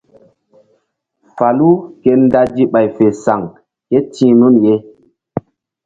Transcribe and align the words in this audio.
Falu 1.35 1.69
ke 2.01 2.11
ndazi 2.23 2.63
ɓay 2.73 2.87
fe 2.95 3.05
saŋ 3.23 3.41
ké 3.89 3.97
ti̧h 4.13 4.33
nun 4.39 4.55
ye. 4.65 4.75